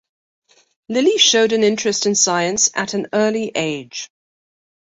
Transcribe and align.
Lilly 0.89 1.19
showed 1.19 1.51
an 1.51 1.61
interest 1.61 2.07
in 2.07 2.15
science 2.15 2.71
at 2.73 2.95
an 2.95 3.05
early 3.13 3.51
age. 3.53 4.09